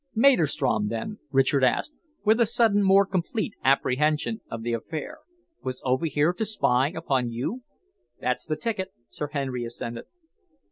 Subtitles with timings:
[0.15, 1.93] "Maderstrom, then," Richard asked,
[2.25, 5.19] with a sudden more complete apprehension of the affair,
[5.61, 7.61] "was over here to spy upon you?"
[8.19, 10.05] "That's the ticket," Sir Henry assented.